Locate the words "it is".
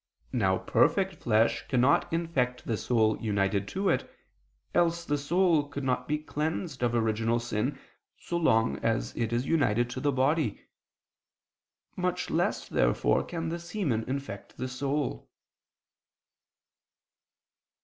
9.15-9.45